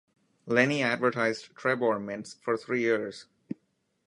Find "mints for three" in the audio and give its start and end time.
2.03-2.81